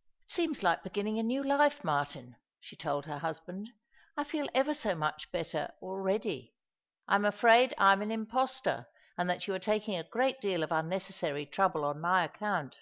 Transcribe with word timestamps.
"It 0.26 0.30
seems 0.30 0.62
like 0.62 0.82
beginning 0.82 1.18
a 1.18 1.22
new 1.22 1.42
life, 1.42 1.82
Martin," 1.82 2.36
she 2.60 2.76
told 2.76 3.06
her 3.06 3.20
husband. 3.20 3.70
"I 4.18 4.22
feel 4.24 4.46
ever 4.52 4.74
so 4.74 4.94
much 4.94 5.32
better 5.32 5.72
already. 5.80 6.54
I'm 7.08 7.24
afraid 7.24 7.72
I'm 7.78 8.02
an 8.02 8.12
impostor, 8.12 8.86
and 9.16 9.30
that 9.30 9.46
you 9.46 9.54
are 9.54 9.58
taking 9.58 9.98
a 9.98 10.04
great 10.04 10.42
deal 10.42 10.62
of 10.62 10.72
unnecessary 10.72 11.46
trouble 11.46 11.86
on 11.86 12.02
my 12.02 12.22
account." 12.24 12.76